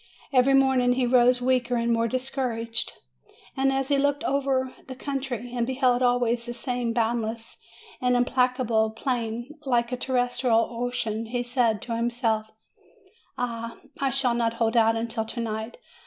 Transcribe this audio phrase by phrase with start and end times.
[0.33, 2.93] Every morning he rose weaker and more discouraged,
[3.55, 7.57] and as he looked out over the country, and beheld always the same boundless
[8.01, 12.47] and implacable plain, like a terrestrial ocean, he said to himself:
[13.37, 15.77] "Ah, I shall not hold out until to night!